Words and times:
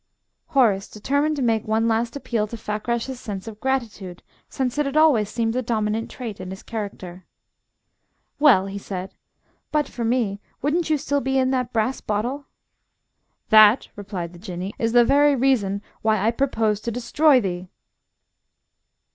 Horace 0.47 0.87
determined 0.87 1.35
to 1.35 1.43
make 1.43 1.63
one 1.65 1.87
last 1.87 2.15
appeal 2.15 2.47
to 2.47 2.57
Fakrash's 2.57 3.19
sense 3.19 3.47
of 3.47 3.59
gratitude, 3.59 4.23
since 4.49 4.79
it 4.79 4.87
had 4.87 4.97
always 4.97 5.29
seemed 5.29 5.53
the 5.53 5.61
dominant 5.61 6.09
trait 6.09 6.39
in 6.39 6.49
his 6.49 6.63
character. 6.63 7.27
"Well," 8.39 8.65
he 8.65 8.79
said, 8.79 9.13
"but 9.71 9.87
for 9.87 10.03
me, 10.03 10.41
wouldn't 10.59 10.89
you 10.89 10.95
be 10.95 10.97
still 10.97 11.21
in 11.27 11.51
that 11.51 11.71
brass 11.71 12.01
bottle?" 12.01 12.47
"That," 13.49 13.89
replied 13.95 14.33
the 14.33 14.39
Jinnee, 14.39 14.73
"is 14.79 14.93
the 14.93 15.05
very 15.05 15.35
reason 15.35 15.83
why 16.01 16.17
I 16.17 16.31
purpose 16.31 16.79
to 16.81 16.91
destroy 16.91 17.39
thee!" 17.39 17.69